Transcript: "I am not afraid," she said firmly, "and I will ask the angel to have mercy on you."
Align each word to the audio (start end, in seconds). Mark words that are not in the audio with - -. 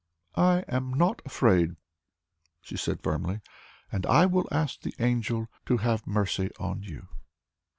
"I 0.33 0.61
am 0.67 0.95
not 0.95 1.21
afraid," 1.27 1.75
she 2.59 2.75
said 2.75 3.03
firmly, 3.03 3.41
"and 3.91 4.03
I 4.07 4.25
will 4.25 4.49
ask 4.51 4.81
the 4.81 4.95
angel 4.97 5.47
to 5.67 5.77
have 5.77 6.07
mercy 6.07 6.49
on 6.59 6.81
you." 6.81 7.07